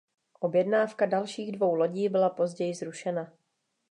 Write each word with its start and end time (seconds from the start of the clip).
Objednávka 0.39 1.05
dalších 1.05 1.51
dvou 1.51 1.75
lodí 1.75 2.09
byla 2.09 2.29
později 2.29 2.75
zrušena. 2.75 3.33